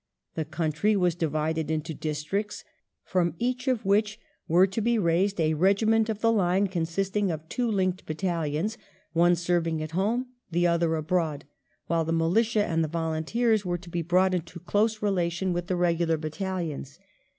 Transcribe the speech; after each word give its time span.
The 0.33 0.45
country 0.45 0.95
was 0.95 1.13
divided 1.13 1.69
into 1.69 1.93
districts, 1.93 2.63
from 3.03 3.35
each 3.37 3.67
of 3.67 3.85
which 3.85 4.17
there 4.49 4.57
was 4.57 4.69
to 4.69 4.81
be 4.81 4.97
raised 4.97 5.39
a 5.39 5.53
regiment 5.53 6.09
of 6.09 6.21
the 6.21 6.31
line, 6.31 6.65
consisting 6.65 7.29
of 7.29 7.47
two" 7.49 7.69
linked" 7.71 8.03
battalions, 8.07 8.79
one 9.13 9.35
serving 9.35 9.79
at 9.83 9.91
home, 9.91 10.25
the 10.49 10.65
other 10.65 10.95
abroad, 10.95 11.45
while 11.85 12.03
the 12.03 12.13
Militia 12.13 12.65
and 12.65 12.83
the 12.83 12.87
Volunteers 12.87 13.63
were 13.63 13.77
to 13.77 13.91
be 13.91 14.01
brought 14.01 14.33
into 14.33 14.59
close 14.61 15.03
relation 15.03 15.53
with 15.53 15.67
the 15.67 15.75
regular 15.75 16.17
battahons. 16.17 16.97